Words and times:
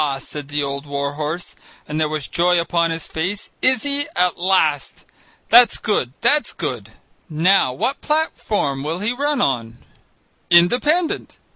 said 0.17 0.47
the 0.47 0.63
old 0.63 0.87
war 0.87 1.13
horse, 1.13 1.55
and 1.87 2.01
there 2.01 2.09
was 2.09 2.27
joy 2.27 2.59
upon 2.59 2.89
his 2.89 3.05
face, 3.05 3.51
"is 3.61 3.83
he? 3.83 4.07
At 4.15 4.35
last! 4.39 5.05
That's 5.49 5.77
good, 5.77 6.13
that's 6.21 6.53
good 6.53 6.89
now 7.29 7.71
what 7.71 8.01
platform 8.01 8.81
will 8.81 8.97
he 8.97 9.13
run 9.13 9.41
on?" 9.41 9.77
"Independent." 10.49 11.37